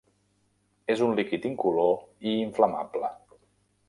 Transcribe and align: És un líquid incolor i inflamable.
És 0.93 1.03
un 1.07 1.11
líquid 1.19 1.45
incolor 1.49 1.93
i 2.31 2.33
inflamable. 2.47 3.13